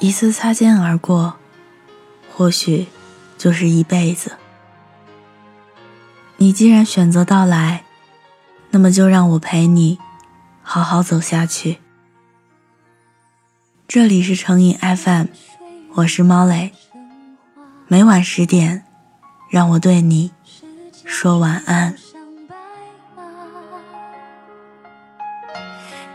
[0.00, 1.36] 一次擦肩而过，
[2.34, 2.88] 或许
[3.38, 4.36] 就是一辈子。
[6.38, 7.84] 你既然选择到来，
[8.70, 10.00] 那么就让我陪你
[10.60, 11.78] 好好走下去。
[13.86, 15.26] 这里是成瘾 FM，
[15.94, 16.72] 我是猫磊。
[17.86, 18.84] 每晚十点，
[19.48, 20.32] 让我对你
[21.04, 21.94] 说晚安。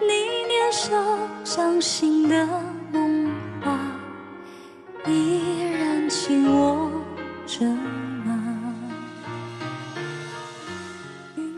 [0.00, 0.06] 你
[0.48, 0.96] 年少
[1.44, 2.46] 掌心的
[2.92, 3.30] 梦
[3.62, 3.78] 话，
[5.06, 6.90] 依然紧握
[7.46, 8.74] 着吗？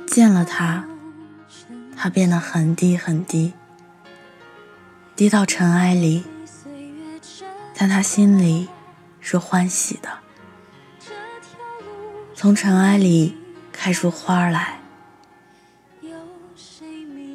[0.07, 0.85] 见了他，
[1.97, 3.55] 他变得很低很低，
[5.15, 6.25] 低到尘埃里，
[7.75, 8.69] 但他心里。
[9.21, 10.09] 是欢喜的，
[12.41, 13.37] 从尘埃里
[13.73, 14.79] 开出花来。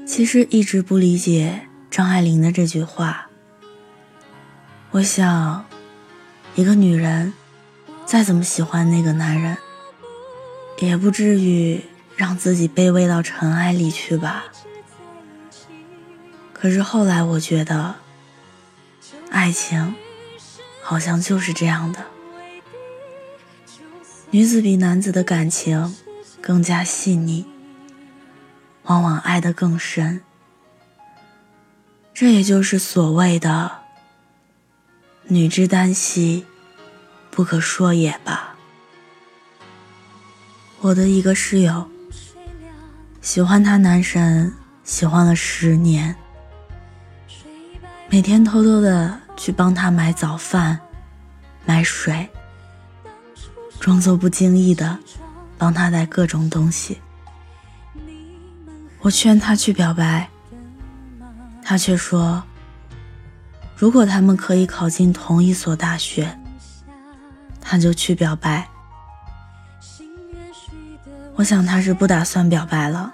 [0.07, 3.27] 其实一直不理解张爱玲的这句话。
[4.91, 5.65] 我想，
[6.55, 7.33] 一个女人
[8.05, 9.57] 再怎么喜欢那个男人，
[10.79, 11.81] 也不至于
[12.15, 14.45] 让自己卑微到尘埃里去吧。
[16.53, 17.95] 可是后来我觉得，
[19.29, 19.95] 爱情。
[20.85, 22.05] 好像就是这样的，
[24.33, 25.95] 女子比男子的感情
[26.41, 27.45] 更加细腻，
[28.85, 30.23] 往往爱得更深。
[32.15, 33.69] 这也就是所谓的
[35.29, 36.47] “女之耽兮，
[37.29, 38.55] 不可说也”吧。
[40.81, 41.87] 我的一个室友，
[43.21, 44.51] 喜欢他男神，
[44.83, 46.15] 喜欢了十年，
[48.09, 49.19] 每天偷偷的。
[49.35, 50.79] 去帮他买早饭、
[51.65, 52.29] 买水，
[53.83, 54.97] 装作不经意的
[55.57, 57.01] 帮他带各种东西。
[59.01, 60.29] 我劝他去表白，
[61.61, 62.41] 他却说
[63.75, 66.39] ：“如果他们可以考进同一所大学，
[67.59, 68.65] 他就去表白。”
[71.35, 73.13] 我想他是不打算表白了，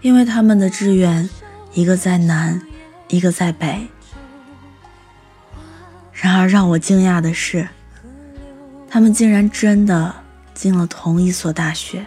[0.00, 1.28] 因为他们的志愿
[1.74, 2.62] 一个在南，
[3.08, 3.86] 一个在北。
[6.14, 7.68] 然而让我惊讶的是，
[8.90, 10.12] 他们竟然真的
[10.52, 12.04] 进了同一所大学。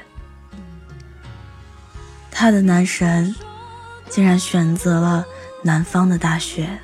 [2.30, 3.34] 他的男神
[4.10, 5.26] 竟然选择了
[5.64, 6.78] 南方的大学。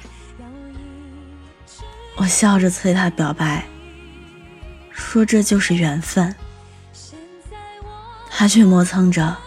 [2.15, 3.65] 我笑着催他表白，
[4.91, 6.33] 说这就是缘分。
[8.29, 9.38] 他却磨蹭着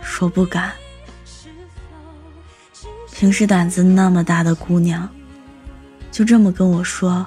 [0.00, 0.72] 说不敢。
[3.10, 5.08] 平时胆子那么大的姑娘。
[6.12, 7.26] 就这么跟我说，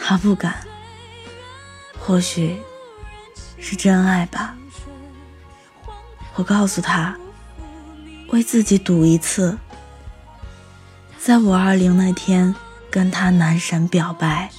[0.00, 0.56] 他不敢，
[2.06, 2.60] 或许
[3.58, 4.54] 是真爱吧。
[6.34, 7.16] 我告诉他，
[8.28, 9.56] 为自己赌一次，
[11.18, 12.54] 在五二零那天
[12.90, 14.50] 跟他男神表白，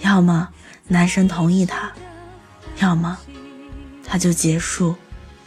[0.00, 0.50] 要么
[0.88, 1.90] 男神同意他，
[2.80, 3.16] 要么
[4.06, 4.94] 他就结束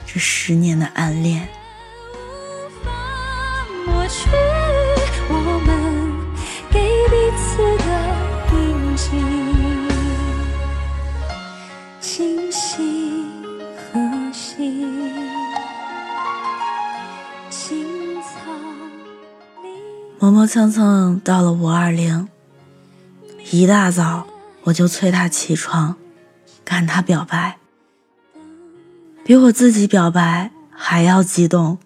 [0.08, 1.48] 这十年的暗恋。
[20.24, 22.30] 磨磨蹭蹭到了五二零，
[23.52, 24.26] 一大早
[24.64, 25.98] 我就催他起床，
[26.64, 27.58] 赶他表白，
[29.26, 31.78] 比我自己表白还要激动。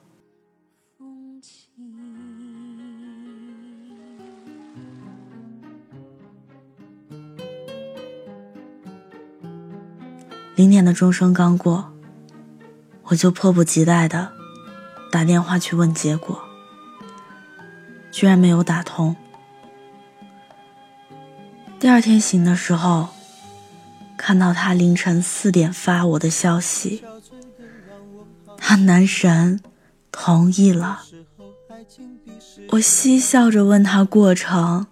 [10.55, 11.91] 零点的钟声刚过，
[13.05, 14.31] 我就迫不及待的
[15.11, 16.46] 打电话去问结果。
[18.17, 19.15] 居然没有打通。
[21.79, 23.09] 第二天醒的时候，
[24.17, 27.03] 看到他凌晨四点发我的消息，
[28.57, 29.61] 他男神
[30.11, 31.03] 同意了。
[32.69, 34.87] 我嬉笑着问他过程，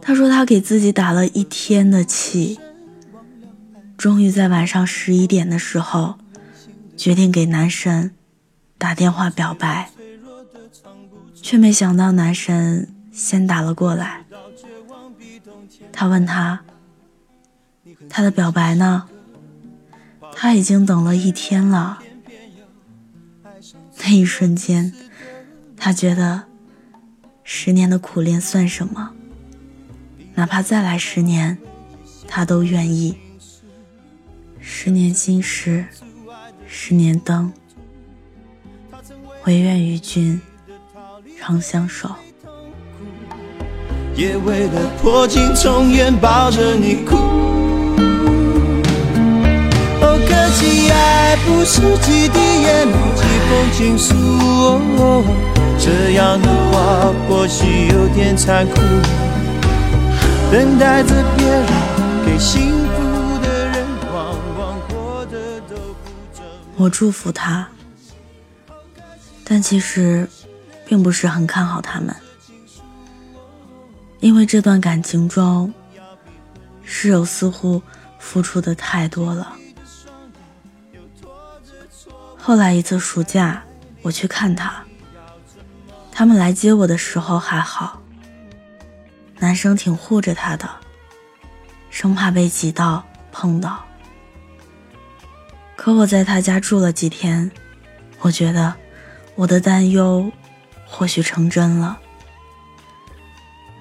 [0.00, 2.58] 他说他给自己打了一天的气，
[3.98, 6.14] 终于在晚上十一点的时候，
[6.96, 8.14] 决定给男神
[8.78, 9.90] 打电话表白。
[11.42, 14.24] 却没想到男神先打了过来。
[15.92, 16.62] 他问他
[18.08, 19.08] ：“他的表白呢？”
[20.34, 21.98] 他已经等了一天了。
[23.98, 24.92] 那一瞬间，
[25.76, 26.44] 他觉得
[27.44, 29.12] 十年的苦练算什么？
[30.34, 31.58] 哪怕再来十年，
[32.26, 33.16] 他都愿意。
[34.58, 35.84] 十年心事，
[36.66, 37.52] 十年灯，
[39.44, 40.40] 唯愿与君
[41.44, 42.08] 长相守。
[44.14, 47.16] 也为了破镜重圆抱着你哭。
[50.00, 54.14] 哦，可惜爱不是几滴眼泪几封情书。
[55.02, 55.24] 哦，
[55.80, 58.80] 这样的话或许有点残酷。
[60.52, 61.66] 等待着别人
[62.24, 63.84] 给幸福的人，
[64.14, 66.84] 往往过得都不。
[66.84, 67.66] 我祝福他，
[69.42, 70.28] 但其实
[70.86, 72.14] 并不是很看好他们。
[74.20, 75.72] 因为这段感情中，
[76.84, 77.82] 室友似乎
[78.18, 79.56] 付出的太多了。
[82.36, 83.62] 后来一次暑假，
[84.02, 84.82] 我去看他，
[86.10, 88.00] 他们来接我的时候还好，
[89.38, 90.68] 男生挺护着他的，
[91.90, 93.84] 生怕被挤到碰到。
[95.76, 97.50] 可我在他家住了几天，
[98.20, 98.72] 我觉得
[99.34, 100.30] 我的担忧
[100.92, 101.98] 或许成真了。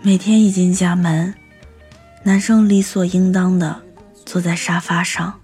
[0.02, 1.36] 每天一进家门，
[2.24, 3.82] 男生理所应当的
[4.26, 5.40] 坐在沙发上，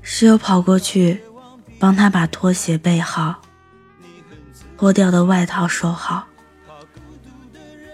[0.00, 1.20] 室友跑过去
[1.78, 3.42] 帮他把拖鞋备好，
[4.78, 6.24] 脱掉的外套收好，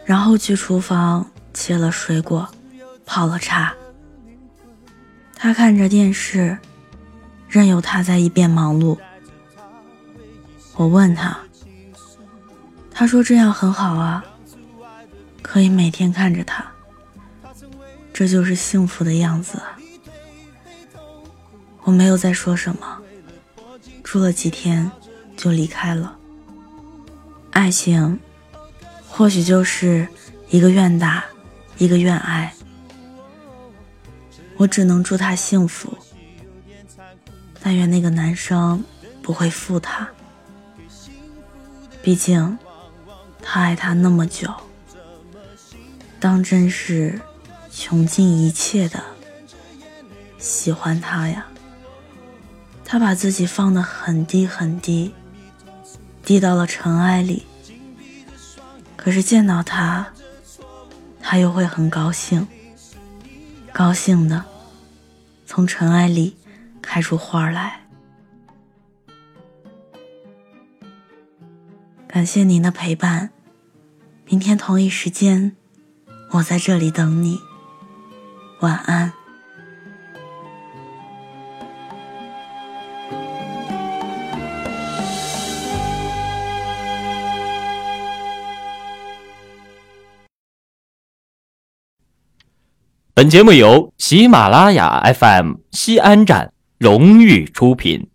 [0.05, 2.47] 然后去厨房切了水果，
[3.07, 3.75] 泡了茶。
[5.35, 6.57] 他看着电视，
[7.49, 8.97] 任由他在一边忙碌。
[10.83, 11.39] 我问他。
[12.91, 14.25] 他说：“这样很好啊，
[15.41, 16.65] 可以每天看着他，
[18.13, 19.63] 这就是幸福的样子。”
[21.85, 22.99] 我没有再说什么，
[24.03, 24.91] 住了几天
[25.37, 26.17] 就离开了。
[27.53, 28.19] 爱情，
[29.09, 30.09] 或许就是
[30.51, 31.25] 一个愿打，
[31.79, 32.53] 一个愿挨。
[34.57, 35.97] 我只能祝他幸福，
[37.63, 38.85] 但愿那个男生
[39.23, 40.09] 不会负他，
[42.03, 42.59] 毕竟。
[43.45, 44.49] 他爱她那么久，
[46.21, 47.21] 当真是
[47.73, 49.03] 穷尽一切的
[50.39, 51.49] 喜欢他呀。
[52.85, 55.13] 他把自己放得很低很低，
[56.25, 57.45] 低到了尘埃里。
[58.97, 60.07] 可是见到他，
[61.21, 62.47] 他又会很高兴，
[63.73, 64.45] 高兴的
[65.45, 66.37] 从尘埃里
[66.81, 67.82] 开出花来。
[72.13, 73.31] 感谢您的陪伴，
[74.27, 75.57] 明天同一时间，
[76.33, 77.41] 我在这里等你。
[78.61, 79.15] 晚安。
[93.15, 98.12] 本节目由喜马拉雅 FM 西安站荣誉出品。